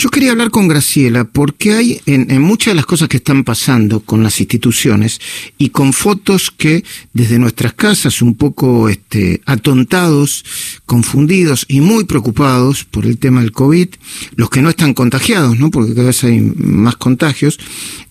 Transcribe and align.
Yo 0.00 0.10
quería 0.10 0.30
hablar 0.30 0.52
con 0.52 0.68
Graciela 0.68 1.24
porque 1.24 1.72
hay 1.72 2.00
en, 2.06 2.40
muchas 2.40 2.70
de 2.70 2.76
las 2.76 2.86
cosas 2.86 3.08
que 3.08 3.16
están 3.16 3.42
pasando 3.42 3.98
con 3.98 4.22
las 4.22 4.38
instituciones 4.38 5.20
y 5.58 5.70
con 5.70 5.92
fotos 5.92 6.52
que 6.56 6.84
desde 7.14 7.40
nuestras 7.40 7.72
casas 7.72 8.22
un 8.22 8.36
poco 8.36 8.88
este, 8.88 9.40
atontados, 9.44 10.44
confundidos 10.86 11.66
y 11.66 11.80
muy 11.80 12.04
preocupados 12.04 12.84
por 12.84 13.06
el 13.06 13.18
tema 13.18 13.40
del 13.40 13.50
COVID, 13.50 13.88
los 14.36 14.50
que 14.50 14.62
no 14.62 14.68
están 14.68 14.94
contagiados, 14.94 15.58
¿no? 15.58 15.72
porque 15.72 15.94
cada 15.94 16.06
vez 16.06 16.22
hay 16.22 16.42
más 16.42 16.94
contagios, 16.94 17.58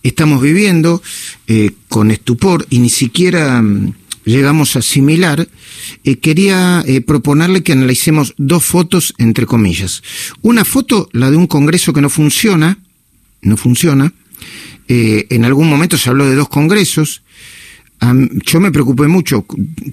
estamos 0.02 0.42
viviendo 0.42 1.00
eh, 1.46 1.70
con 1.88 2.10
estupor 2.10 2.66
y 2.68 2.80
ni 2.80 2.90
siquiera 2.90 3.62
mm, 3.62 3.94
llegamos 4.28 4.76
a 4.76 4.80
asimilar, 4.80 5.48
eh, 6.04 6.16
quería 6.18 6.84
eh, 6.86 7.00
proponerle 7.00 7.62
que 7.62 7.72
analicemos 7.72 8.34
dos 8.36 8.64
fotos, 8.64 9.14
entre 9.18 9.46
comillas. 9.46 10.02
Una 10.42 10.64
foto, 10.64 11.08
la 11.12 11.30
de 11.30 11.36
un 11.36 11.46
congreso 11.46 11.92
que 11.92 12.00
no 12.00 12.10
funciona, 12.10 12.78
no 13.42 13.56
funciona. 13.56 14.12
Eh, 14.86 15.26
en 15.30 15.44
algún 15.44 15.68
momento 15.68 15.96
se 15.96 16.10
habló 16.10 16.26
de 16.26 16.36
dos 16.36 16.48
congresos. 16.48 17.22
yo 18.46 18.60
me 18.60 18.70
preocupé 18.70 19.08
mucho, 19.08 19.44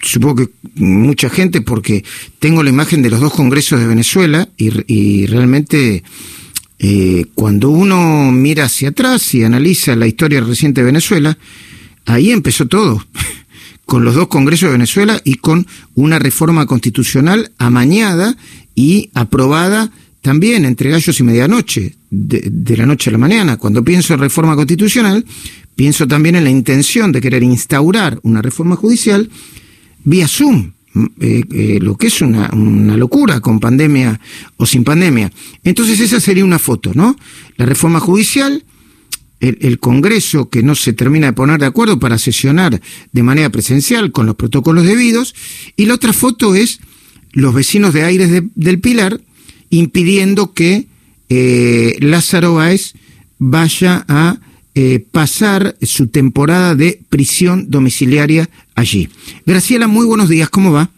supongo 0.01 0.35
que 0.35 0.49
mucha 0.75 1.29
gente, 1.29 1.61
porque 1.61 2.03
tengo 2.39 2.61
la 2.61 2.69
imagen 2.69 3.01
de 3.01 3.09
los 3.09 3.19
dos 3.19 3.33
congresos 3.33 3.79
de 3.79 3.87
Venezuela 3.87 4.47
y, 4.57 4.69
y 4.85 5.25
realmente 5.25 6.03
cuando 7.33 7.69
uno 7.69 8.31
mira 8.31 8.65
hacia 8.65 8.89
atrás 8.89 9.33
y 9.33 9.43
analiza 9.43 9.95
la 9.95 10.05
historia 10.05 10.41
reciente 10.41 10.81
de 10.81 10.85
Venezuela, 10.85 11.35
ahí 12.05 12.31
empezó 12.31 12.67
todo. 12.67 13.03
con 13.85 14.03
los 14.03 14.15
dos 14.15 14.27
congresos 14.27 14.67
de 14.67 14.73
Venezuela 14.73 15.21
y 15.23 15.35
con 15.35 15.67
una 15.93 16.19
reforma 16.19 16.65
constitucional 16.65 17.51
amañada 17.57 18.35
y 18.73 19.09
aprobada 19.13 19.91
también 20.21 20.65
entre 20.65 20.89
gallos 20.89 21.19
y 21.19 21.23
medianoche, 21.23 21.95
de, 22.09 22.77
la 22.77 22.85
noche 22.87 23.09
a 23.09 23.13
la 23.13 23.19
mañana. 23.19 23.57
Cuando 23.57 23.83
pienso 23.83 24.13
en 24.13 24.19
reforma 24.19 24.55
constitucional, 24.55 25.23
pienso 25.75 26.07
también 26.07 26.35
en 26.35 26.43
la 26.43 26.49
intención 26.49 27.11
de 27.11 27.21
querer 27.21 27.43
instaurar 27.43 28.19
una 28.23 28.41
reforma 28.41 28.75
judicial 28.75 29.29
vía 30.03 30.27
Zoom, 30.27 30.71
eh, 31.19 31.43
eh, 31.51 31.79
lo 31.81 31.95
que 31.97 32.07
es 32.07 32.21
una, 32.21 32.49
locura 32.97 33.39
con 33.39 33.59
pandemia 33.59 34.19
o 34.57 34.65
sin 34.65 34.83
pandemia. 34.83 35.31
Entonces 35.63 35.99
esa 35.99 36.19
sería 36.19 36.45
una 36.45 36.57
foto, 36.57 36.91
¿no? 36.95 37.15
La 37.57 37.65
reforma 37.65 37.99
judicial 37.99 38.63
el, 39.39 39.79
Congreso 39.79 40.49
que 40.49 40.63
no 40.63 40.75
se 40.75 40.93
termina 40.93 41.27
de 41.27 41.33
poner 41.33 41.59
de 41.59 41.65
acuerdo 41.65 41.99
para 41.99 42.17
sesionar 42.17 42.81
de 43.11 43.23
manera 43.23 43.49
presencial 43.49 44.11
con 44.11 44.25
los 44.25 44.35
protocolos 44.35 44.85
debidos, 44.85 45.35
y 45.75 45.85
la 45.85 45.95
otra 45.95 46.13
foto 46.13 46.55
es 46.55 46.79
los 47.31 47.53
vecinos 47.53 47.93
de 47.93 48.03
Aires 48.03 48.43
del 48.55 48.79
Pilar 48.79 49.19
impidiendo 49.69 50.53
que 50.53 50.87
eh, 51.29 51.97
Lázaro 51.99 52.55
Báez 52.55 52.93
vaya 53.37 54.05
a 54.07 54.37
eh, 54.73 55.03
pasar 55.11 55.75
su 55.81 56.07
temporada 56.07 56.75
de 56.75 56.99
prisión 57.09 57.69
domiciliaria 57.69 58.49
allí. 58.75 59.09
Graciela, 59.45 59.87
muy 59.87 60.05
buenos 60.05 60.29
días, 60.29 60.49
¿cómo 60.49 60.71
va? 60.71 60.89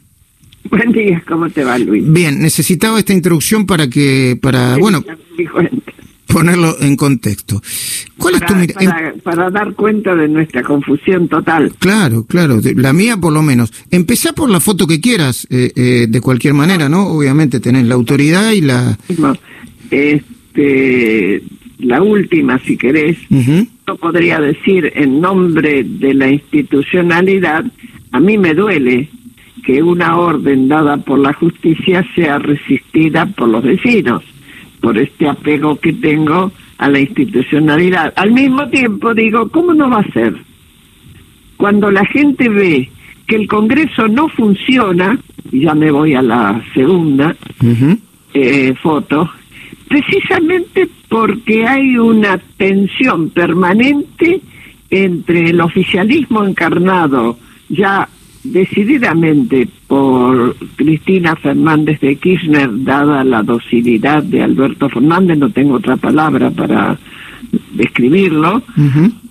Buen 0.70 0.92
día, 0.92 1.24
¿cómo 1.28 1.50
te 1.50 1.64
va, 1.64 1.78
Luis? 1.78 2.04
Bien, 2.12 2.42
necesitaba 2.42 3.00
esta 3.00 3.14
introducción 3.14 3.66
para 3.66 3.90
que, 3.90 4.38
para, 4.42 4.78
bueno, 4.78 5.04
ponerlo 6.38 6.76
en 6.80 6.96
contexto. 6.96 7.62
¿Cuál 8.16 8.36
es 8.36 8.42
tu 8.42 8.54
para, 8.74 9.14
para, 9.24 9.50
dar 9.50 9.74
cuenta 9.74 10.14
de 10.16 10.28
nuestra 10.28 10.62
confusión 10.62 11.28
total. 11.28 11.74
Claro, 11.80 12.26
claro, 12.26 12.60
la 12.76 12.94
mía 12.94 13.18
por 13.18 13.34
lo 13.34 13.42
menos. 13.42 13.74
Empezá 13.90 14.34
por 14.34 14.48
la 14.50 14.60
foto 14.60 14.86
que 14.86 15.02
quieras, 15.02 15.48
eh, 15.50 15.72
eh, 15.76 16.06
de 16.08 16.22
cualquier 16.22 16.54
manera, 16.54 16.90
¿no? 16.90 17.08
Obviamente 17.08 17.60
tenés 17.60 17.86
la 17.88 17.96
autoridad 17.96 18.52
y 18.52 18.62
la... 18.62 18.98
Este, 19.90 21.42
la 21.80 22.04
última, 22.04 22.60
si 22.60 22.78
querés, 22.78 23.18
yo 23.30 23.96
podría 23.96 24.40
decir 24.40 24.92
en 24.96 25.20
nombre 25.20 25.84
de 25.84 26.14
la 26.14 26.30
institucionalidad, 26.30 27.66
a 28.12 28.20
mí 28.20 28.38
me 28.38 28.54
duele 28.54 29.10
que 29.66 29.82
una 29.82 30.18
orden 30.18 30.68
dada 30.68 30.98
por 30.98 31.18
la 31.18 31.34
justicia 31.34 32.06
sea 32.16 32.38
resistida 32.38 33.26
por 33.26 33.50
los 33.50 33.64
vecinos 33.64 34.24
por 34.88 34.98
este 34.98 35.28
apego 35.28 35.78
que 35.78 35.92
tengo 35.92 36.50
a 36.78 36.88
la 36.88 36.98
institucionalidad. 36.98 38.14
Al 38.16 38.32
mismo 38.32 38.70
tiempo 38.70 39.14
digo, 39.14 39.50
¿cómo 39.50 39.74
no 39.74 39.90
va 39.90 40.00
a 40.00 40.14
ser? 40.14 40.34
Cuando 41.58 41.92
la 41.92 42.06
gente 42.06 42.48
ve 42.48 42.90
que 43.28 43.36
el 43.36 43.50
Congreso 43.50 44.08
no 44.08 44.30
funciona, 44.30 45.20
y 45.52 45.64
ya 45.64 45.76
me 45.76 45.92
voy 45.92 46.14
a 46.14 46.22
la 46.22 46.64
segunda 46.74 47.36
eh, 48.34 48.74
foto, 48.82 49.30
precisamente 49.90 50.88
porque 51.10 51.68
hay 51.68 51.98
una 51.98 52.38
tensión 52.56 53.32
permanente 53.32 54.40
entre 54.90 55.50
el 55.50 55.60
oficialismo 55.60 56.46
encarnado 56.46 57.38
ya 57.68 58.08
decididamente 58.52 59.68
por 59.88 60.56
Cristina 60.76 61.36
Fernández 61.36 62.00
de 62.00 62.16
Kirchner, 62.16 62.70
dada 62.84 63.24
la 63.24 63.44
docilidad 63.44 64.24
de 64.24 64.44
Alberto 64.44 64.90
Fernández, 64.90 65.38
no 65.38 65.50
tengo 65.50 65.76
otra 65.76 65.98
palabra 65.98 66.50
para 66.52 66.98
describirlo, 67.74 68.64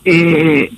eh, 0.04 0.71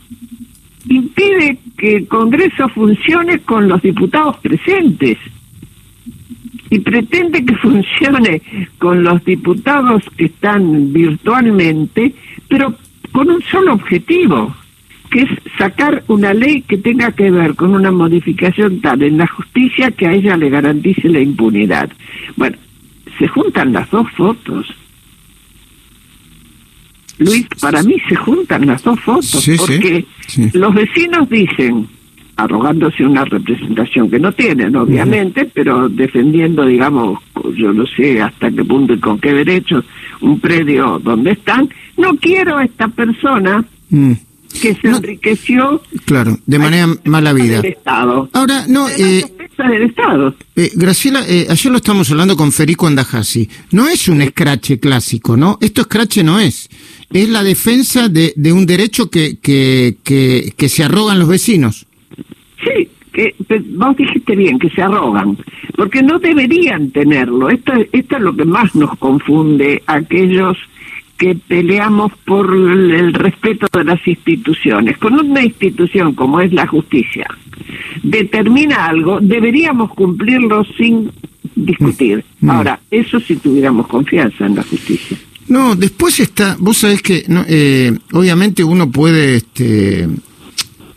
impide 0.89 1.59
que 1.77 1.97
el 1.97 2.09
Congreso 2.09 2.69
funcione 2.69 3.41
con 3.41 3.69
los 3.69 3.83
diputados 3.83 4.37
presentes 4.39 5.19
y 6.71 6.79
pretende 6.81 7.45
que 7.45 7.57
funcione 7.57 8.43
con 8.79 9.03
los 9.03 9.25
diputados 9.25 10.03
que 10.17 10.27
están 10.27 10.93
virtualmente, 10.93 12.15
pero 12.49 12.75
con 13.13 13.31
un 13.31 13.43
solo 13.43 13.75
objetivo, 13.75 14.55
que 15.09 15.23
es 15.23 15.31
sacar 15.57 16.05
una 16.09 16.35
ley 16.35 16.63
que 16.63 16.77
tenga 16.77 17.13
que 17.13 17.31
ver 17.31 17.55
con 17.55 17.75
una 17.75 17.91
modificación 17.91 18.81
tal 18.81 19.03
en 19.03 19.19
la 19.19 19.27
justicia 19.27 19.91
que 19.91 20.07
a 20.07 20.13
ella 20.13 20.37
le 20.37 20.51
garantice 20.51 21.09
la 21.09 21.21
impunidad. 21.21 21.91
Bueno, 22.37 22.57
se 23.19 23.29
juntan 23.29 23.73
las 23.73 23.91
dos 23.91 24.11
fotos. 24.13 24.67
Luis, 27.19 27.47
para 27.61 27.83
mí 27.83 27.97
se 28.09 28.15
juntan 28.15 28.67
las 28.67 28.83
dos 28.83 29.01
fotos, 29.01 29.49
porque 29.57 30.05
los 30.53 30.73
vecinos 30.73 31.29
dicen, 31.29 31.89
arrogándose 32.37 33.05
una 33.05 33.25
representación 33.25 34.09
que 34.09 34.21
no 34.21 34.31
tienen, 34.31 34.77
obviamente, 34.77 35.51
pero 35.53 35.89
defendiendo, 35.89 36.65
digamos, 36.65 37.19
yo 37.57 37.73
no 37.73 37.85
sé 37.87 38.23
hasta 38.23 38.53
qué 38.53 38.65
punto 38.65 38.95
y 38.95 39.01
con 39.01 39.19
qué 39.19 39.33
derechos, 39.33 39.85
un 40.21 40.39
predio 40.39 41.01
donde 41.01 41.33
están, 41.33 41.69
no 41.97 42.15
quiero 42.17 42.59
a 42.59 42.65
esta 42.65 42.87
persona 42.87 43.65
mm 43.91 44.13
que 44.61 44.75
se 44.75 44.89
enriqueció. 44.89 45.83
Claro, 46.05 46.39
de 46.47 46.59
manera 46.59 46.89
mala 47.05 47.33
vida. 47.33 47.61
Estado. 47.61 48.29
Ahora, 48.33 48.65
no. 48.69 48.89
Eh, 48.89 49.25
del 49.59 49.83
Estado. 49.83 50.35
Eh, 50.55 50.71
Graciela, 50.75 51.25
eh, 51.29 51.47
ayer 51.51 51.73
lo 51.73 51.79
estamos 51.79 52.11
hablando 52.11 52.37
con 52.37 52.53
Federico 52.53 52.87
Andajasi. 52.87 53.49
No 53.73 53.89
es 53.89 54.09
un 54.09 54.23
escrache 54.23 54.79
clásico, 54.79 55.37
¿no? 55.37 55.59
Esto 55.61 55.81
escrache 55.81 56.23
no 56.23 56.39
es. 56.39 56.69
Es 57.13 57.29
la 57.29 57.43
defensa 57.43 58.09
de, 58.09 58.33
de 58.37 58.53
un 58.53 58.67
derecho 58.67 59.11
que, 59.11 59.39
que, 59.39 59.97
que, 60.05 60.53
que 60.57 60.69
se 60.69 60.85
arrogan 60.85 61.19
los 61.19 61.29
vecinos. 61.29 61.87
Sí, 62.63 62.89
que 63.13 63.35
vos 63.71 63.97
dijiste 63.97 64.37
bien, 64.37 64.59
que 64.59 64.71
se 64.71 64.83
arrogan, 64.83 65.37
porque 65.75 66.03
no 66.03 66.19
deberían 66.19 66.91
tenerlo. 66.91 67.51
Esto, 67.51 67.73
esto 67.93 68.17
es 68.17 68.23
lo 68.23 68.37
que 68.37 68.45
más 68.45 68.75
nos 68.75 68.97
confunde 68.99 69.83
aquellos 69.87 70.57
que 71.19 71.35
peleamos 71.35 72.13
por 72.25 72.55
el 72.55 73.13
respeto 73.13 73.67
de 73.77 73.85
las 73.85 74.07
instituciones. 74.07 74.97
Con 74.99 75.15
una 75.15 75.43
institución 75.43 76.15
como 76.15 76.41
es 76.41 76.53
la 76.53 76.67
justicia 76.67 77.27
determina 78.03 78.87
algo, 78.87 79.19
deberíamos 79.21 79.93
cumplirlo 79.95 80.65
sin 80.77 81.11
discutir. 81.55 82.25
Mm. 82.41 82.47
Mm. 82.47 82.51
Ahora, 82.51 82.81
eso 82.91 83.21
si 83.21 83.37
tuviéramos 83.37 83.87
confianza 83.87 84.47
en 84.47 84.57
la 84.57 84.63
justicia. 84.63 85.17
No, 85.49 85.75
después 85.75 86.21
está, 86.21 86.57
vos 86.59 86.79
sabés 86.79 87.03
que 87.03 87.25
no, 87.27 87.45
eh, 87.49 87.97
obviamente 88.13 88.63
uno 88.63 88.91
puede 88.91 89.37
este, 89.37 90.07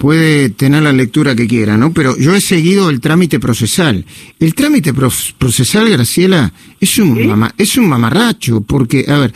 puede 0.02 0.50
tener 0.50 0.82
la 0.82 0.94
lectura 0.94 1.36
que 1.36 1.46
quiera, 1.46 1.78
¿no? 1.78 1.94
Pero 1.94 2.18
yo 2.18 2.34
he 2.34 2.42
seguido 2.42 2.90
el 2.90 3.00
trámite 3.00 3.40
procesal. 3.40 4.04
El 4.40 4.56
trámite 4.56 4.96
procesal, 4.96 5.92
Graciela, 5.92 6.52
es 6.80 6.98
un, 6.98 7.52
es 7.56 7.78
un 7.78 7.88
mamarracho, 7.88 8.62
porque, 8.62 9.06
a 9.08 9.20
ver, 9.20 9.34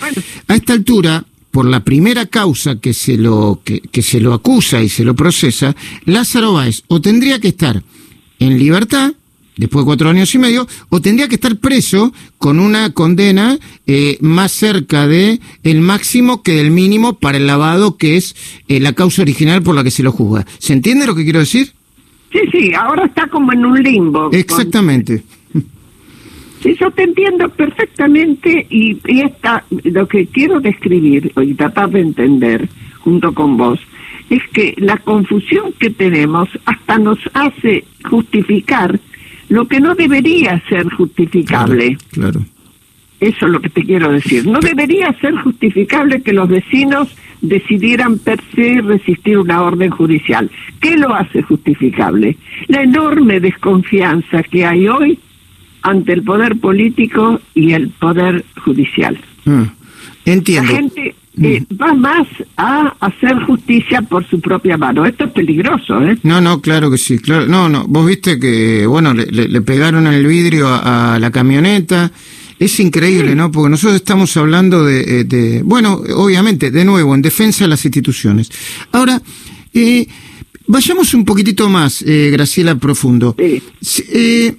a 0.48 0.56
esta 0.56 0.74
altura, 0.74 1.24
por 1.52 1.68
la 1.68 1.84
primera 1.84 2.26
causa 2.26 2.80
que 2.80 2.96
se 2.96 3.16
lo, 3.16 3.62
que, 3.64 3.80
que 3.80 4.02
se 4.02 4.20
lo 4.20 4.34
acusa 4.34 4.82
y 4.82 4.90
se 4.90 5.04
lo 5.04 5.16
procesa, 5.16 5.76
Lázaro 6.06 6.54
Báez 6.54 6.82
o 6.88 7.00
tendría 7.00 7.40
que 7.40 7.50
estar 7.50 7.84
en 8.40 8.58
libertad, 8.58 9.14
después 9.57 9.84
de 9.84 9.88
cuatro 9.88 10.10
años 10.10 10.34
y 10.36 10.40
medio, 10.40 10.68
o 10.90 11.02
tendría 11.02 11.28
que 11.28 11.36
estar 11.36 11.56
preso 11.57 12.13
con 12.38 12.60
una 12.60 12.92
condena 12.92 13.57
eh, 13.88 14.18
más 14.22 14.52
cerca 14.52 15.07
de 15.07 15.40
el 15.63 15.81
máximo 15.81 16.44
que 16.44 16.54
del 16.54 16.72
mínimo 16.72 17.13
para 17.13 17.38
el 17.38 17.48
lavado, 17.48 17.98
que 17.98 18.18
es 18.18 18.36
eh, 18.68 18.80
la 18.80 18.94
causa 18.94 19.22
original 19.22 19.63
por 19.63 19.75
la 19.75 19.84
que 19.84 19.92
se 19.92 20.04
lo 20.04 20.12
juzga. 20.12 20.46
¿Se 20.60 20.74
entiende 20.74 21.07
lo 21.07 21.16
que 21.16 21.24
quiero 21.24 21.40
decir? 21.40 21.74
Sí, 22.31 22.40
sí, 22.52 22.74
ahora 22.74 23.06
está 23.06 23.28
como 23.28 23.54
en 23.54 23.66
un 23.66 23.81
limbo. 23.81 24.30
Exactamente. 24.31 25.24
Sí, 26.62 26.75
yo 26.80 26.90
te 26.92 27.04
entiendo 27.04 27.48
perfectamente 27.50 28.66
y, 28.69 28.98
y 29.06 29.22
esta, 29.22 29.63
lo 29.84 30.08
que 30.08 30.25
quiero 30.25 30.60
describir 30.60 31.31
y 31.40 31.54
tratar 31.54 31.92
de 31.92 32.01
entender 32.01 32.68
junto 33.00 33.34
con 33.34 33.56
vos 33.56 33.80
es 34.30 34.42
que 34.51 34.74
la 34.78 34.98
confusión 34.98 35.74
que 35.80 35.92
tenemos 35.92 36.50
hasta 36.66 36.98
nos 36.98 37.19
hace 37.34 37.86
justificar 38.10 39.00
lo 39.50 39.68
que 39.68 39.80
no 39.80 39.96
debería 39.96 40.62
ser 40.68 40.88
justificable. 40.90 41.98
Claro. 42.12 42.42
Eso 43.20 43.46
es 43.46 43.52
lo 43.52 43.62
que 43.62 43.70
te 43.70 43.84
quiero 43.84 44.12
decir. 44.12 44.46
No 44.46 44.60
debería 44.60 45.14
ser 45.20 45.36
justificable 45.38 46.22
que 46.22 46.34
los 46.34 46.50
vecinos 46.50 47.16
decidieran 47.42 48.18
per 48.18 48.40
se 48.54 48.82
resistir 48.82 49.38
una 49.38 49.62
orden 49.62 49.90
judicial. 49.90 50.50
¿Qué 50.80 50.98
lo 50.98 51.14
hace 51.14 51.42
justificable? 51.42 52.38
La 52.68 52.84
enorme 52.84 53.40
desconfianza 53.40 54.44
que 54.44 54.66
hay 54.66 54.88
hoy 54.88 55.20
ante 55.82 56.14
el 56.14 56.24
poder 56.24 56.58
político 56.58 57.40
y 57.54 57.74
el 57.74 57.90
poder 57.90 58.44
judicial. 58.58 59.18
Ah, 59.46 59.66
entiendo. 60.25 60.72
La 60.72 60.78
gente 60.78 61.16
eh, 61.42 61.62
mm. 61.68 61.81
va 61.81 61.94
más 61.94 62.28
a 62.57 62.96
hacer 63.00 63.36
justicia 63.44 64.02
por 64.02 64.25
su 64.28 64.40
propia 64.40 64.78
mano. 64.78 65.06
Esto 65.06 65.25
es 65.25 65.31
peligroso, 65.31 66.02
¿eh? 66.02 66.18
No, 66.24 66.40
no, 66.42 66.62
claro 66.62 66.90
que 66.90 66.98
sí. 66.98 67.19
Claro. 67.19 67.46
No, 67.48 67.68
no. 67.69 67.86
Vos 67.88 68.07
viste 68.07 68.40
que, 68.40 68.86
bueno, 68.86 69.13
le, 69.13 69.25
le 69.25 69.62
pegaron 69.62 70.07
el 70.07 70.25
vidrio 70.25 70.68
a, 70.69 71.18
la 71.19 71.31
camioneta. 71.31 72.12
Es 72.57 72.80
increíble, 72.80 73.36
¿no? 73.36 73.52
Porque 73.52 73.69
nosotros 73.69 73.98
estamos 73.98 74.36
hablando 74.38 74.86
de, 74.86 75.22
eh, 75.22 75.24
de, 75.25 75.62
bueno, 75.63 76.02
obviamente, 76.16 76.72
de 76.72 76.86
nuevo, 76.86 77.13
en 77.13 77.22
defensa 77.22 77.66
de 77.66 77.68
las 77.68 77.84
instituciones. 77.84 78.50
Ahora, 78.94 79.22
eh, 79.74 80.08
vayamos 80.68 81.13
un 81.13 81.25
poquitito 81.25 81.68
más, 81.69 82.01
eh, 82.01 82.30
Graciela 82.31 82.75
Profundo. 82.75 83.36
Sí. 83.81 84.04
Eh, 84.13 84.56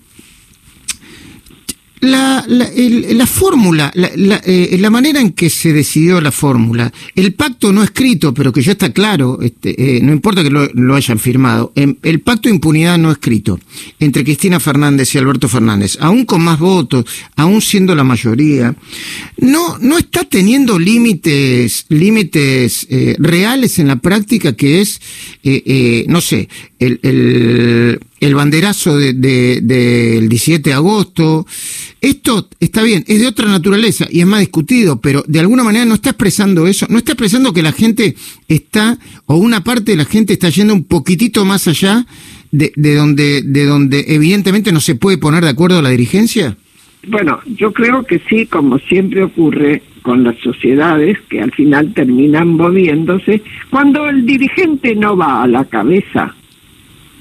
la, 2.00 2.44
la, 2.46 2.68
la 2.74 3.26
fórmula, 3.26 3.90
la, 3.94 4.10
la, 4.16 4.40
eh, 4.44 4.76
la, 4.78 4.90
manera 4.90 5.20
en 5.20 5.32
que 5.32 5.48
se 5.48 5.72
decidió 5.72 6.20
la 6.20 6.30
fórmula, 6.30 6.92
el 7.14 7.32
pacto 7.32 7.72
no 7.72 7.82
escrito, 7.82 8.34
pero 8.34 8.52
que 8.52 8.62
ya 8.62 8.72
está 8.72 8.92
claro, 8.92 9.38
este, 9.40 9.96
eh, 9.96 10.00
no 10.02 10.12
importa 10.12 10.42
que 10.42 10.50
lo, 10.50 10.66
lo, 10.74 10.94
hayan 10.94 11.18
firmado, 11.18 11.72
el 11.74 12.20
pacto 12.20 12.48
de 12.48 12.54
impunidad 12.54 12.98
no 12.98 13.10
escrito 13.10 13.58
entre 13.98 14.24
Cristina 14.24 14.60
Fernández 14.60 15.14
y 15.14 15.18
Alberto 15.18 15.48
Fernández, 15.48 15.96
aún 16.00 16.26
con 16.26 16.42
más 16.42 16.58
votos, 16.58 17.06
aún 17.34 17.62
siendo 17.62 17.94
la 17.94 18.04
mayoría, 18.04 18.74
no, 19.38 19.78
no 19.78 19.96
está 19.96 20.24
teniendo 20.24 20.78
límites, 20.78 21.86
límites 21.88 22.86
eh, 22.90 23.16
reales 23.18 23.78
en 23.78 23.88
la 23.88 23.96
práctica 23.96 24.52
que 24.54 24.82
es, 24.82 25.00
no 26.08 26.20
sé, 26.20 26.48
el, 26.78 27.00
el, 27.02 28.00
el 28.20 28.34
banderazo 28.34 28.96
del 28.96 29.20
de, 29.20 29.60
de, 29.62 30.20
17 30.20 30.70
de 30.70 30.74
agosto. 30.74 31.46
Esto 32.00 32.48
está 32.60 32.82
bien, 32.82 33.04
es 33.06 33.20
de 33.20 33.26
otra 33.26 33.48
naturaleza 33.48 34.06
y 34.10 34.20
es 34.20 34.26
más 34.26 34.40
discutido, 34.40 35.00
pero 35.00 35.22
de 35.26 35.40
alguna 35.40 35.64
manera 35.64 35.84
no 35.84 35.94
está 35.94 36.10
expresando 36.10 36.66
eso, 36.66 36.86
no 36.88 36.98
está 36.98 37.12
expresando 37.12 37.52
que 37.52 37.62
la 37.62 37.72
gente 37.72 38.16
está, 38.48 38.98
o 39.26 39.36
una 39.36 39.62
parte 39.62 39.92
de 39.92 39.96
la 39.98 40.04
gente 40.04 40.32
está 40.32 40.48
yendo 40.48 40.74
un 40.74 40.84
poquitito 40.84 41.44
más 41.44 41.68
allá 41.68 42.06
de, 42.50 42.72
de 42.76 42.94
donde, 42.94 43.42
de 43.42 43.64
donde 43.64 44.04
evidentemente 44.08 44.72
no 44.72 44.80
se 44.80 44.94
puede 44.94 45.18
poner 45.18 45.44
de 45.44 45.50
acuerdo 45.50 45.82
la 45.82 45.90
dirigencia. 45.90 46.56
Bueno, 47.08 47.40
yo 47.46 47.72
creo 47.72 48.04
que 48.04 48.20
sí, 48.28 48.46
como 48.46 48.78
siempre 48.78 49.22
ocurre 49.22 49.82
con 50.02 50.24
las 50.24 50.36
sociedades 50.38 51.18
que 51.28 51.40
al 51.40 51.52
final 51.52 51.92
terminan 51.94 52.48
moviéndose, 52.48 53.42
cuando 53.70 54.08
el 54.08 54.24
dirigente 54.24 54.94
no 54.94 55.16
va 55.16 55.42
a 55.42 55.46
la 55.46 55.64
cabeza, 55.64 56.34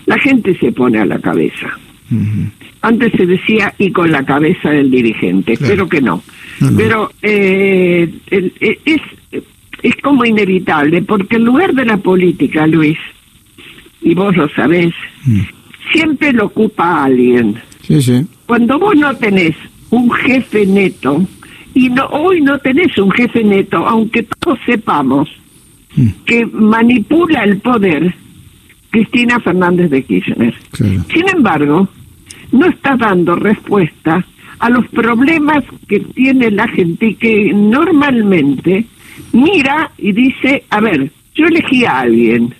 la 0.05 0.17
gente 0.19 0.57
se 0.57 0.71
pone 0.71 0.99
a 0.99 1.05
la 1.05 1.19
cabeza. 1.19 1.67
Uh 2.11 2.15
-huh. 2.15 2.51
Antes 2.81 3.13
se 3.13 3.25
decía 3.25 3.73
y 3.79 3.91
con 3.91 4.11
la 4.11 4.23
cabeza 4.23 4.69
del 4.69 4.91
dirigente, 4.91 5.57
claro. 5.57 5.73
pero 5.73 5.89
que 5.89 6.01
no. 6.01 6.21
no, 6.61 6.71
no. 6.71 6.77
Pero 6.77 7.11
eh, 7.21 8.07
el, 8.29 8.53
es, 8.59 9.01
es 9.81 9.95
como 10.01 10.25
inevitable, 10.25 11.01
porque 11.01 11.37
el 11.37 11.43
lugar 11.43 11.73
de 11.73 11.85
la 11.85 11.97
política, 11.97 12.67
Luis, 12.67 12.97
y 14.01 14.13
vos 14.13 14.35
lo 14.35 14.47
sabés, 14.49 14.93
mm. 15.25 15.41
siempre 15.91 16.31
lo 16.33 16.45
ocupa 16.45 17.03
alguien. 17.03 17.55
Sí, 17.81 18.01
sí. 18.01 18.25
Cuando 18.45 18.79
vos 18.79 18.95
no 18.95 19.15
tenés 19.15 19.55
un 19.89 20.11
jefe 20.11 20.65
neto, 20.65 21.25
y 21.73 21.89
no, 21.89 22.05
hoy 22.07 22.41
no 22.41 22.57
tenés 22.59 22.97
un 22.97 23.11
jefe 23.11 23.43
neto, 23.43 23.77
aunque 23.85 24.23
todos 24.23 24.57
sepamos 24.65 25.29
mm. 25.95 26.07
que 26.25 26.45
manipula 26.45 27.43
el 27.43 27.57
poder, 27.57 28.15
Cristina 28.95 29.41
Fernández 29.41 29.89
de 29.89 30.03
Kirchner. 30.03 30.53
Claro. 30.71 31.03
Sin 31.13 31.27
embargo, 31.27 31.89
no 32.53 32.65
está 32.65 32.95
dando 32.95 33.35
respuesta 33.35 34.25
a 34.57 34.69
los 34.69 34.87
problemas 34.87 35.65
que 35.85 35.99
tiene 35.99 36.49
la 36.49 36.65
gente 36.69 37.15
que 37.15 37.51
normalmente 37.53 38.85
mira 39.33 39.91
y 39.97 40.13
dice, 40.13 40.63
a 40.69 40.79
ver, 40.79 41.11
yo 41.33 41.45
elegí 41.45 41.83
a 41.83 41.99
alguien, 41.99 42.53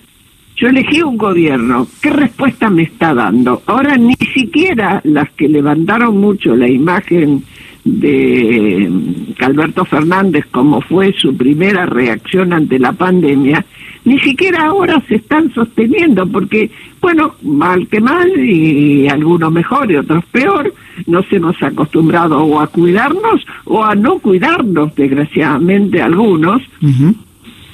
yo 0.56 0.68
elegí 0.68 1.00
un 1.00 1.16
gobierno, 1.16 1.88
¿qué 2.02 2.10
respuesta 2.10 2.68
me 2.68 2.82
está 2.82 3.14
dando? 3.14 3.62
Ahora 3.64 3.96
ni 3.96 4.16
siquiera 4.34 5.00
las 5.04 5.30
que 5.30 5.48
levantaron 5.48 6.18
mucho 6.18 6.54
la 6.54 6.68
imagen 6.68 7.44
de 7.86 8.90
Alberto 9.38 9.84
Fernández 9.84 10.44
como 10.50 10.80
fue 10.80 11.12
su 11.12 11.36
primera 11.36 11.86
reacción 11.86 12.52
ante 12.52 12.80
la 12.80 12.92
pandemia, 12.92 13.64
ni 14.04 14.18
siquiera 14.18 14.66
ahora 14.66 15.00
se 15.08 15.16
están 15.16 15.52
sosteniendo, 15.54 16.26
porque, 16.26 16.70
bueno, 17.00 17.34
mal 17.42 17.86
que 17.86 18.00
mal, 18.00 18.28
y 18.38 19.08
algunos 19.08 19.52
mejor 19.52 19.90
y 19.90 19.96
otros 19.96 20.24
peor, 20.26 20.74
nos 21.06 21.32
hemos 21.32 21.60
acostumbrado 21.62 22.42
o 22.42 22.60
a 22.60 22.66
cuidarnos 22.66 23.46
o 23.64 23.84
a 23.84 23.94
no 23.94 24.18
cuidarnos, 24.18 24.94
desgraciadamente 24.96 26.02
algunos, 26.02 26.62
uh 26.82 26.86
-huh. 26.86 27.14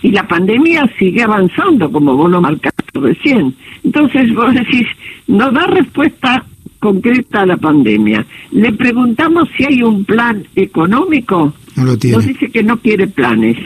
y 0.02 0.10
la 0.10 0.26
pandemia 0.28 0.90
sigue 0.98 1.22
avanzando, 1.22 1.90
como 1.90 2.16
vos 2.16 2.30
lo 2.30 2.40
marcaste 2.40 2.82
recién. 2.94 3.54
Entonces 3.82 4.34
vos 4.34 4.54
decís, 4.54 4.86
no 5.26 5.50
da 5.50 5.66
respuesta 5.66 6.44
concreta 6.82 7.42
a 7.42 7.46
la 7.46 7.56
pandemia. 7.56 8.26
Le 8.50 8.72
preguntamos 8.72 9.48
si 9.56 9.64
hay 9.64 9.84
un 9.84 10.04
plan 10.04 10.44
económico, 10.56 11.54
no 11.76 11.84
lo 11.84 11.96
tiene. 11.96 12.16
nos 12.16 12.26
dice 12.26 12.50
que 12.50 12.64
no 12.64 12.76
quiere 12.78 13.06
planes. 13.06 13.56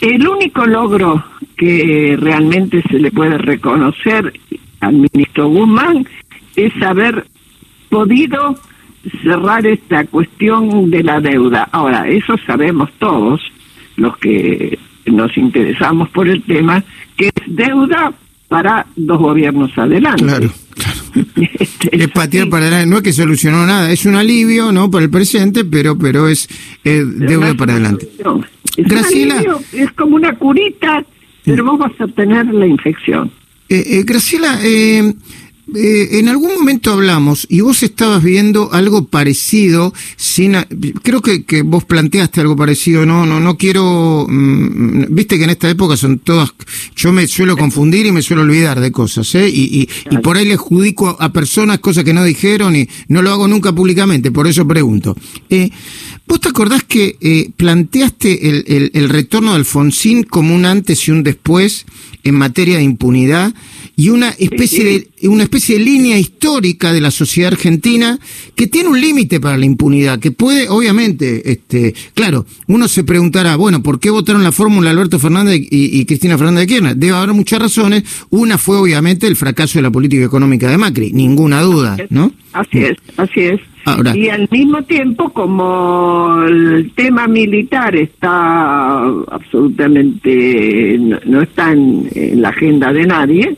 El 0.00 0.26
único 0.26 0.66
logro 0.66 1.24
que 1.56 2.16
realmente 2.18 2.82
se 2.90 2.98
le 2.98 3.12
puede 3.12 3.38
reconocer 3.38 4.32
al 4.80 4.94
ministro 4.94 5.48
Guzmán 5.48 6.04
es 6.56 6.72
haber 6.82 7.24
podido 7.88 8.56
cerrar 9.22 9.64
esta 9.64 10.04
cuestión 10.06 10.90
de 10.90 11.04
la 11.04 11.20
deuda. 11.20 11.68
Ahora, 11.70 12.08
eso 12.08 12.34
sabemos 12.44 12.90
todos, 12.98 13.40
los 13.94 14.16
que 14.16 14.76
nos 15.06 15.36
interesamos 15.36 16.08
por 16.08 16.28
el 16.28 16.42
tema, 16.42 16.82
que 17.16 17.28
es 17.28 17.42
deuda 17.46 18.12
para 18.48 18.86
dos 18.96 19.18
gobiernos 19.18 19.70
adelante. 19.78 20.24
Claro, 20.24 20.48
es 21.92 22.08
patear 22.08 22.44
sí. 22.44 22.50
para 22.50 22.66
adelante, 22.66 22.86
no 22.86 22.96
es 22.96 23.02
que 23.02 23.12
solucionó 23.12 23.66
nada, 23.66 23.90
es 23.90 24.04
un 24.06 24.16
alivio, 24.16 24.72
¿no? 24.72 24.90
Para 24.90 25.04
el 25.04 25.10
presente, 25.10 25.64
pero 25.64 25.96
pero 25.96 26.28
es 26.28 26.48
eh, 26.84 27.04
deuda 27.04 27.54
para 27.54 27.72
adelante. 27.72 28.08
Es 28.76 28.86
Graciela. 28.88 29.36
Alivio, 29.36 29.60
es 29.72 29.92
como 29.92 30.16
una 30.16 30.34
curita, 30.34 31.04
pero 31.44 31.76
vas 31.76 31.92
a 32.00 32.06
tener 32.08 32.46
la 32.46 32.66
infección. 32.66 33.30
Eh, 33.68 33.82
eh, 33.86 34.02
Graciela, 34.04 34.58
eh, 35.74 36.18
en 36.18 36.28
algún 36.28 36.54
momento 36.54 36.92
hablamos 36.92 37.46
y 37.48 37.60
vos 37.60 37.82
estabas 37.82 38.22
viendo 38.22 38.72
algo 38.72 39.06
parecido, 39.06 39.94
sin, 40.16 40.56
creo 41.02 41.22
que, 41.22 41.62
vos 41.62 41.84
planteaste 41.84 42.42
algo 42.42 42.54
parecido, 42.54 43.06
no, 43.06 43.24
no, 43.24 43.40
no 43.40 43.56
quiero, 43.56 44.26
mmm, 44.28 45.06
viste 45.08 45.38
que 45.38 45.44
en 45.44 45.50
esta 45.50 45.70
época 45.70 45.96
son 45.96 46.18
todas, 46.18 46.50
yo 46.94 47.12
me 47.12 47.26
suelo 47.26 47.56
confundir 47.56 48.04
y 48.04 48.12
me 48.12 48.20
suelo 48.20 48.42
olvidar 48.42 48.78
de 48.78 48.92
cosas, 48.92 49.34
¿eh? 49.34 49.48
Y, 49.48 49.88
por 50.22 50.36
ahí 50.36 50.44
le 50.46 50.54
adjudico 50.54 51.16
a 51.18 51.32
personas 51.32 51.78
cosas 51.78 52.04
que 52.04 52.14
no 52.14 52.24
dijeron 52.24 52.76
y 52.76 52.88
no 53.08 53.22
lo 53.22 53.30
hago 53.30 53.48
nunca 53.48 53.72
públicamente, 53.72 54.30
por 54.30 54.46
eso 54.46 54.66
pregunto. 54.68 55.16
Eh, 55.48 55.70
¿Vos 56.26 56.40
te 56.40 56.48
acordás 56.48 56.84
que 56.84 57.16
eh, 57.20 57.50
planteaste 57.56 58.48
el, 58.48 58.90
el 58.94 59.08
retorno 59.08 59.50
de 59.50 59.58
Alfonsín 59.58 60.24
como 60.24 60.54
un 60.54 60.64
antes 60.64 61.06
y 61.08 61.10
un 61.10 61.22
después 61.22 61.84
en 62.24 62.34
materia 62.34 62.78
de 62.78 62.82
impunidad 62.82 63.54
y 63.96 64.08
una 64.08 64.30
especie 64.30 64.84
de 64.84 65.28
una 65.28 65.44
especie 65.44 65.78
de 65.78 65.84
línea 65.84 66.18
histórica 66.18 66.92
de 66.92 67.00
la 67.00 67.10
sociedad 67.10 67.52
argentina 67.52 68.18
que 68.56 68.66
tiene 68.66 68.88
un 68.88 69.00
límite 69.00 69.40
para 69.40 69.56
la 69.56 69.64
impunidad, 69.64 70.18
que 70.18 70.30
puede, 70.30 70.68
obviamente, 70.68 71.50
este, 71.50 71.94
claro, 72.14 72.44
uno 72.66 72.88
se 72.88 73.04
preguntará, 73.04 73.56
bueno, 73.56 73.82
¿por 73.82 74.00
qué 74.00 74.10
votaron 74.10 74.42
la 74.42 74.52
fórmula 74.52 74.90
Alberto 74.90 75.18
Fernández 75.18 75.60
y, 75.70 76.00
y 76.00 76.04
Cristina 76.04 76.36
Fernández 76.36 76.62
de 76.62 76.66
Kirchner? 76.66 76.96
Debe 76.96 77.16
haber 77.16 77.32
muchas 77.32 77.60
razones. 77.60 78.02
Una 78.30 78.58
fue, 78.58 78.76
obviamente, 78.76 79.26
el 79.26 79.36
fracaso 79.36 79.78
de 79.78 79.82
la 79.82 79.90
política 79.90 80.24
económica 80.24 80.70
de 80.70 80.78
Macri, 80.78 81.12
ninguna 81.12 81.62
duda, 81.62 81.96
¿no? 82.10 82.32
Así 82.52 82.78
es, 82.78 82.96
así 83.16 83.40
es. 83.40 83.60
Y 84.14 84.28
al 84.30 84.48
mismo 84.50 84.82
tiempo, 84.82 85.30
como 85.30 86.42
el 86.46 86.92
tema 86.94 87.26
militar 87.26 87.94
está 87.94 89.04
absolutamente, 89.30 90.96
no, 90.98 91.18
no 91.26 91.42
está 91.42 91.72
en, 91.72 92.08
en, 92.14 92.40
la 92.40 92.48
agenda 92.48 92.92
de 92.92 93.06
nadie, 93.06 93.56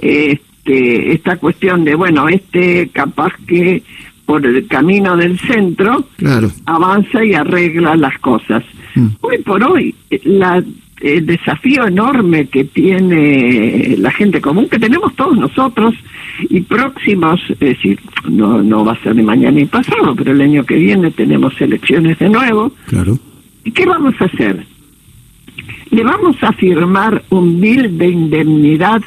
este, 0.00 1.12
esta 1.12 1.36
cuestión 1.36 1.84
de, 1.84 1.94
bueno, 1.94 2.28
este 2.28 2.88
capaz 2.92 3.32
que 3.46 3.82
por 4.28 4.44
el 4.44 4.66
camino 4.66 5.16
del 5.16 5.38
centro, 5.38 6.04
claro. 6.18 6.50
avanza 6.66 7.24
y 7.24 7.32
arregla 7.32 7.96
las 7.96 8.18
cosas. 8.18 8.62
Mm. 8.94 9.06
Hoy 9.22 9.38
por 9.38 9.64
hoy, 9.64 9.94
la, 10.24 10.62
el 11.00 11.24
desafío 11.24 11.86
enorme 11.86 12.46
que 12.46 12.64
tiene 12.64 13.96
la 13.96 14.10
gente 14.10 14.42
común, 14.42 14.68
que 14.68 14.78
tenemos 14.78 15.16
todos 15.16 15.34
nosotros, 15.38 15.94
y 16.50 16.60
próximos, 16.60 17.40
es 17.52 17.58
decir, 17.58 17.98
no, 18.28 18.62
no 18.62 18.84
va 18.84 18.92
a 18.92 19.02
ser 19.02 19.16
ni 19.16 19.22
mañana 19.22 19.52
ni 19.52 19.64
pasado, 19.64 20.14
pero 20.14 20.32
el 20.32 20.42
año 20.42 20.62
que 20.62 20.74
viene 20.74 21.10
tenemos 21.10 21.58
elecciones 21.58 22.18
de 22.18 22.28
nuevo. 22.28 22.70
Claro. 22.84 23.18
¿Y 23.64 23.70
qué 23.70 23.86
vamos 23.86 24.14
a 24.20 24.26
hacer? 24.26 24.66
¿Le 25.90 26.04
vamos 26.04 26.36
a 26.42 26.52
firmar 26.52 27.24
un 27.30 27.58
bill 27.62 27.96
de 27.96 28.08
indemnidad 28.08 29.00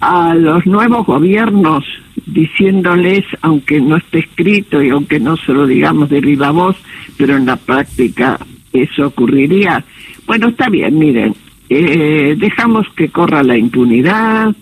a 0.00 0.34
los 0.34 0.66
nuevos 0.66 1.06
gobiernos 1.06 1.82
diciéndoles, 2.28 3.24
aunque 3.42 3.80
no 3.80 3.96
esté 3.96 4.20
escrito 4.20 4.82
y 4.82 4.90
aunque 4.90 5.18
no 5.18 5.36
se 5.36 5.52
lo 5.52 5.66
digamos 5.66 6.08
de 6.10 6.20
viva 6.20 6.50
voz, 6.50 6.76
pero 7.16 7.36
en 7.36 7.46
la 7.46 7.56
práctica 7.56 8.38
eso 8.72 9.06
ocurriría. 9.06 9.84
Bueno, 10.26 10.48
está 10.48 10.68
bien, 10.68 10.98
miren, 10.98 11.34
eh, 11.68 12.34
dejamos 12.38 12.86
que 12.96 13.08
corra 13.08 13.42
la 13.42 13.56
impunidad 13.56 14.54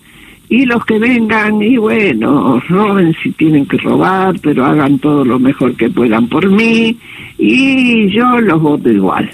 y 0.49 0.65
los 0.65 0.85
que 0.85 0.97
vengan 0.97 1.61
y 1.61 1.77
bueno, 1.77 2.61
roben 2.69 3.15
si 3.21 3.31
tienen 3.31 3.65
que 3.65 3.77
robar, 3.77 4.39
pero 4.41 4.65
hagan 4.65 4.99
todo 4.99 5.25
lo 5.25 5.39
mejor 5.39 5.75
que 5.75 5.89
puedan 5.89 6.27
por 6.27 6.49
mí 6.49 6.97
y 7.37 8.09
yo 8.09 8.39
los 8.39 8.61
voto 8.61 8.89
igual. 8.89 9.29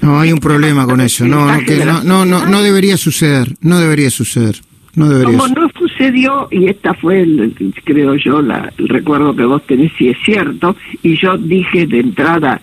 No, 0.00 0.20
hay 0.20 0.32
un 0.32 0.38
problema 0.38 0.86
con 0.86 1.00
eso. 1.00 1.26
No, 1.26 1.46
no, 1.46 1.84
no, 1.84 2.02
no, 2.04 2.24
no, 2.24 2.46
no 2.46 2.62
debería 2.62 2.96
suceder. 2.96 3.56
No 3.60 3.78
debería 3.78 4.10
suceder. 4.10 4.56
No 4.96 5.08
debería 5.08 5.38
Como 5.38 5.54
no 5.54 5.68
sucedió, 5.78 6.48
y 6.50 6.68
esta 6.68 6.94
fue, 6.94 7.20
el, 7.20 7.54
creo 7.84 8.16
yo, 8.16 8.40
la, 8.40 8.72
el 8.78 8.88
recuerdo 8.88 9.36
que 9.36 9.44
vos 9.44 9.62
tenés, 9.66 9.92
si 9.96 10.08
es 10.08 10.16
cierto, 10.24 10.74
y 11.02 11.16
yo 11.16 11.36
dije 11.36 11.86
de 11.86 12.00
entrada, 12.00 12.60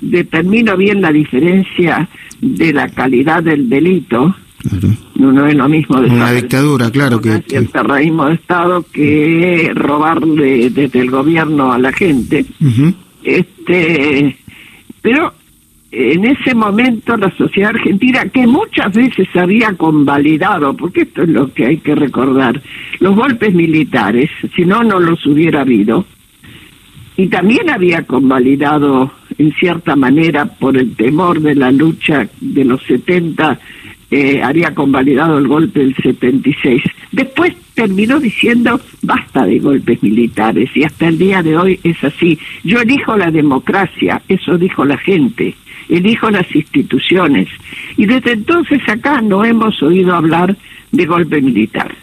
determino 0.00 0.76
bien 0.76 1.00
la 1.00 1.12
diferencia 1.12 2.08
de 2.40 2.72
la 2.72 2.88
calidad 2.88 3.42
del 3.42 3.68
delito. 3.68 4.34
No, 5.14 5.46
es 5.46 5.54
lo 5.54 5.68
mismo 5.68 6.00
de 6.00 6.10
una 6.10 6.32
dictadura, 6.32 6.90
claro 6.90 7.20
que, 7.20 7.40
que 7.42 7.56
el 7.56 7.68
terrorismo 7.68 8.26
de 8.26 8.34
Estado 8.34 8.84
que 8.92 9.70
robarle 9.72 10.70
desde 10.70 11.00
el 11.00 11.10
gobierno 11.10 11.72
a 11.72 11.78
la 11.78 11.92
gente. 11.92 12.44
Este, 13.22 14.36
pero 15.00 15.32
en 15.90 16.24
ese 16.24 16.54
momento 16.54 17.16
la 17.16 17.30
sociedad 17.36 17.70
argentina, 17.70 18.26
que 18.28 18.46
muchas 18.46 18.92
veces 18.92 19.28
había 19.34 19.72
convalidado, 19.74 20.74
porque 20.76 21.02
esto 21.02 21.22
es 21.22 21.28
lo 21.28 21.52
que 21.52 21.66
hay 21.66 21.76
que 21.78 21.94
recordar, 21.94 22.60
los 22.98 23.14
golpes 23.14 23.54
militares, 23.54 24.30
si 24.54 24.64
no, 24.64 24.82
no 24.82 24.98
los 24.98 25.24
hubiera 25.26 25.60
habido, 25.62 26.04
y 27.16 27.28
también 27.28 27.70
había 27.70 28.02
convalidado 28.02 29.10
en 29.38 29.52
cierta 29.54 29.96
manera 29.96 30.44
por 30.44 30.76
el 30.76 30.94
temor 30.96 31.40
de 31.40 31.54
la 31.54 31.70
lucha 31.70 32.28
de 32.40 32.64
los 32.64 32.82
70, 32.82 33.58
eh, 34.10 34.40
había 34.42 34.74
convalidado 34.74 35.38
el 35.38 35.48
golpe 35.48 35.80
del 35.80 35.96
76. 35.96 36.82
Después 37.10 37.54
terminó 37.74 38.20
diciendo 38.20 38.80
basta 39.02 39.44
de 39.44 39.58
golpes 39.58 40.02
militares 40.02 40.70
y 40.74 40.84
hasta 40.84 41.08
el 41.08 41.18
día 41.18 41.42
de 41.42 41.56
hoy 41.56 41.80
es 41.82 42.02
así. 42.04 42.38
Yo 42.62 42.80
elijo 42.80 43.16
la 43.16 43.30
democracia, 43.30 44.22
eso 44.28 44.58
dijo 44.58 44.84
la 44.84 44.98
gente 44.98 45.54
elijo 45.88 46.30
las 46.30 46.52
instituciones. 46.54 47.48
Y 47.96 48.06
desde 48.06 48.32
entonces 48.32 48.80
acá 48.88 49.20
no 49.20 49.44
hemos 49.44 49.82
oído 49.82 50.14
hablar 50.14 50.56
de 50.92 51.06
golpe 51.06 51.40
militar, 51.40 51.94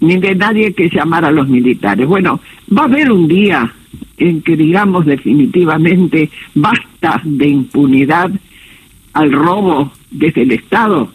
ni 0.00 0.16
de 0.18 0.34
nadie 0.34 0.72
que 0.72 0.88
llamara 0.88 1.28
a 1.28 1.32
los 1.32 1.48
militares. 1.48 2.06
Bueno, 2.06 2.40
va 2.76 2.82
a 2.82 2.86
haber 2.86 3.10
un 3.10 3.28
día 3.28 3.72
en 4.18 4.42
que 4.42 4.56
digamos 4.56 5.06
definitivamente 5.06 6.30
basta 6.54 7.20
de 7.24 7.48
impunidad 7.48 8.30
al 9.12 9.32
robo 9.32 9.92
desde 10.10 10.42
el 10.42 10.52
Estado. 10.52 11.12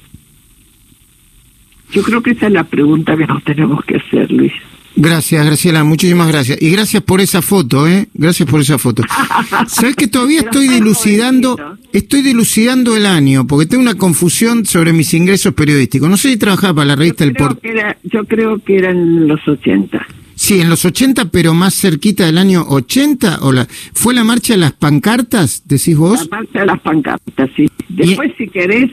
Yo 1.92 2.02
creo 2.02 2.22
que 2.22 2.32
esa 2.32 2.48
es 2.48 2.54
la 2.54 2.64
pregunta 2.64 3.16
que 3.16 3.28
nos 3.28 3.44
tenemos 3.44 3.86
que 3.86 3.98
hacer, 3.98 4.32
Luis. 4.32 4.54
Gracias, 4.98 5.46
Graciela, 5.46 5.84
muchísimas 5.84 6.28
gracias. 6.30 6.62
Y 6.62 6.70
gracias 6.72 7.04
por 7.04 7.20
esa 7.20 7.42
foto, 7.42 7.88
¿eh? 7.88 8.08
Gracias 8.14 8.50
por 8.50 8.62
esa 8.62 8.78
foto. 8.78 9.04
¿Sabes 9.68 9.96
que 9.96 10.08
todavía 10.08 10.42
estoy 10.42 10.68
dilucidando, 10.68 11.58
estoy 11.92 12.22
dilucidando 12.22 12.96
el 12.96 13.06
año, 13.06 13.46
porque 13.46 13.66
tengo 13.66 13.84
una 13.84 13.96
confusión 13.96 14.66
sobre 14.66 14.94
mis 14.94 15.14
ingresos 15.14 15.54
periodísticos. 15.54 16.10
No 16.10 16.18
sé 16.18 16.30
si 16.30 16.38
trabajaba 16.38 16.76
para 16.76 16.86
la 16.86 16.96
revista 16.96 17.24
El 17.24 17.34
Port. 17.34 17.62
Yo 18.04 18.24
creo 18.26 18.60
que 18.60 18.78
era 18.78 18.92
en 18.92 19.28
los 19.28 19.46
80. 19.48 20.06
Sí, 20.36 20.60
en 20.60 20.70
los 20.70 20.84
80, 20.84 21.32
pero 21.32 21.54
más 21.54 21.74
cerquita 21.74 22.26
del 22.26 22.38
año 22.38 22.66
80, 22.68 23.40
o 23.42 23.54
la, 23.54 23.66
¿fue 23.94 24.14
la 24.14 24.26
marcha 24.26 24.54
de 24.54 24.60
las 24.60 24.74
pancartas, 24.74 25.64
decís 25.66 25.98
vos? 25.98 26.28
La 26.30 26.38
marcha 26.40 26.60
de 26.60 26.66
las 26.66 26.82
pancartas, 26.82 27.50
sí. 27.56 27.70
Después, 27.88 28.34
si 28.38 28.50
querés, 28.50 28.92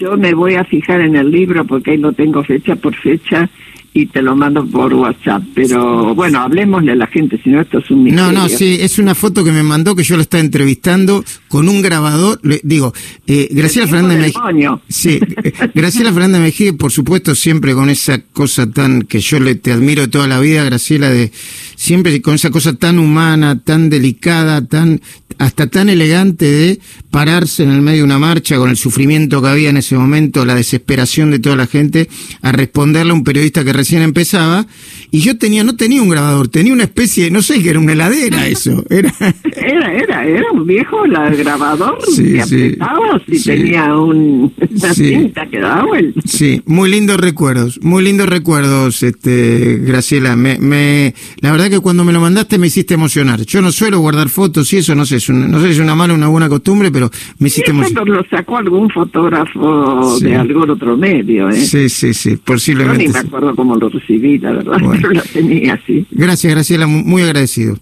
yo 0.00 0.16
me 0.16 0.32
voy 0.32 0.54
a 0.54 0.64
fijar 0.64 1.02
en 1.02 1.14
el 1.14 1.30
libro, 1.30 1.66
porque 1.66 1.92
ahí 1.92 1.98
lo 1.98 2.12
tengo 2.12 2.42
fecha 2.42 2.74
por 2.76 2.94
fecha, 2.96 3.50
y 3.98 4.06
te 4.06 4.22
lo 4.22 4.36
mando 4.36 4.64
por 4.64 4.94
WhatsApp. 4.94 5.42
Pero 5.56 6.14
bueno, 6.14 6.40
hablemosle 6.40 6.92
a 6.92 6.94
la 6.94 7.08
gente, 7.08 7.40
si 7.42 7.50
no 7.50 7.60
esto 7.60 7.78
es 7.78 7.90
un 7.90 8.04
misterio. 8.04 8.32
No, 8.32 8.42
no, 8.42 8.48
sí, 8.48 8.78
es 8.80 9.00
una 9.00 9.16
foto 9.16 9.42
que 9.42 9.50
me 9.50 9.64
mandó 9.64 9.96
que 9.96 10.04
yo 10.04 10.14
lo 10.14 10.22
estaba 10.22 10.40
entrevistando 10.40 11.24
con 11.48 11.68
un 11.68 11.82
grabador. 11.82 12.38
Le, 12.44 12.60
digo, 12.62 12.92
eh, 13.26 13.48
Graciela 13.50 13.88
Fernández 13.88 14.18
Mejía. 14.18 14.78
Sí, 14.88 15.18
eh, 15.42 15.52
Graciela 15.74 16.12
Fernández 16.12 16.40
Mejía, 16.40 16.72
por 16.74 16.92
supuesto, 16.92 17.34
siempre 17.34 17.74
con 17.74 17.90
esa 17.90 18.20
cosa 18.32 18.70
tan 18.70 19.02
que 19.02 19.18
yo 19.18 19.40
le 19.40 19.56
te 19.56 19.72
admiro 19.72 20.08
toda 20.08 20.28
la 20.28 20.38
vida, 20.38 20.62
Graciela, 20.62 21.10
de 21.10 21.32
siempre 21.74 22.22
con 22.22 22.36
esa 22.36 22.50
cosa 22.50 22.74
tan 22.74 23.00
humana, 23.00 23.60
tan 23.64 23.90
delicada, 23.90 24.64
tan 24.64 25.00
hasta 25.38 25.68
tan 25.68 25.88
elegante 25.88 26.44
de 26.46 26.80
pararse 27.10 27.62
en 27.62 27.70
el 27.70 27.80
medio 27.80 27.98
de 27.98 28.04
una 28.04 28.18
marcha 28.18 28.56
con 28.56 28.70
el 28.70 28.76
sufrimiento 28.76 29.40
que 29.40 29.48
había 29.48 29.70
en 29.70 29.76
ese 29.76 29.96
momento, 29.96 30.44
la 30.44 30.54
desesperación 30.54 31.30
de 31.30 31.38
toda 31.38 31.56
la 31.56 31.66
gente, 31.66 32.08
a 32.42 32.52
responderle 32.52 33.12
a 33.12 33.14
un 33.14 33.24
periodista 33.24 33.64
que 33.64 33.72
recién 33.72 33.87
empezaba, 33.96 34.66
y 35.10 35.20
yo 35.20 35.38
tenía, 35.38 35.64
no 35.64 35.76
tenía 35.76 36.02
un 36.02 36.08
grabador, 36.08 36.48
tenía 36.48 36.72
una 36.72 36.84
especie, 36.84 37.30
no 37.30 37.42
sé, 37.42 37.62
que 37.62 37.70
era 37.70 37.78
una 37.78 37.92
heladera 37.92 38.46
eso, 38.46 38.84
era... 38.90 39.12
Era, 39.58 39.92
era, 39.92 40.24
era 40.24 40.44
un 40.52 40.66
viejo 40.66 41.04
la 41.06 41.28
grabador 41.28 41.98
sí, 42.06 42.32
que 42.32 42.40
apretaba 42.40 43.20
si 43.28 43.44
tenía 43.44 43.94
un, 43.94 44.50
una 44.70 44.94
cinta 44.94 45.46
que 45.46 45.58
daba 45.58 45.84
vuelta. 45.84 46.20
Sí, 46.24 46.62
muy 46.64 46.90
lindos 46.90 47.18
recuerdos, 47.18 47.78
muy 47.82 48.02
lindos 48.02 48.28
recuerdos, 48.28 49.02
este, 49.02 49.78
Graciela, 49.82 50.36
me, 50.36 50.58
me, 50.58 51.14
la 51.40 51.50
verdad 51.50 51.68
que 51.68 51.80
cuando 51.80 52.04
me 52.04 52.12
lo 52.12 52.20
mandaste 52.20 52.56
me 52.56 52.68
hiciste 52.68 52.94
emocionar, 52.94 53.42
yo 53.42 53.60
no 53.60 53.70
suelo 53.70 53.98
guardar 53.98 54.30
fotos 54.30 54.72
y 54.72 54.78
eso, 54.78 54.94
no 54.94 55.04
sé, 55.04 55.16
es 55.16 55.28
no 55.28 55.60
sé 55.60 55.66
si 55.66 55.72
es 55.72 55.80
una 55.80 55.94
mala 55.94 56.14
o 56.14 56.16
una 56.16 56.28
buena 56.28 56.48
costumbre, 56.48 56.90
pero 56.90 57.10
me 57.38 57.48
hiciste 57.48 57.70
emocionar. 57.70 58.08
lo 58.08 58.24
sacó 58.30 58.58
algún 58.58 58.88
fotógrafo 58.88 60.18
de 60.20 60.36
algún 60.36 60.70
otro 60.70 60.96
medio, 60.96 61.48
¿eh? 61.50 61.60
Sí, 61.60 61.88
sí, 61.88 62.14
sí, 62.14 62.36
posiblemente. 62.36 63.04
Yo 63.04 63.08
ni 63.08 63.14
me 63.14 63.20
acuerdo 63.20 63.54
cómo 63.54 63.67
lo 63.76 63.88
recibí, 63.88 64.38
la 64.38 64.52
verdad, 64.52 64.78
pero 64.92 65.10
lo 65.10 65.22
tenía 65.22 65.74
así. 65.74 66.06
Gracias, 66.10 66.52
Graciela, 66.52 66.86
muy 66.86 67.22
agradecido. 67.22 67.76